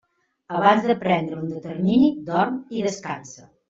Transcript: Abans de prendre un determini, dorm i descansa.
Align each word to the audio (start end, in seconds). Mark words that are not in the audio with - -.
Abans 0.59 0.87
de 0.93 0.95
prendre 1.03 1.39
un 1.43 1.53
determini, 1.53 2.11
dorm 2.35 2.61
i 2.81 2.87
descansa. 2.91 3.51